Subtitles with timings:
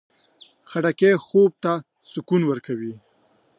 [0.69, 1.73] خټکی خوب ته
[2.11, 2.93] سکون ورکوي.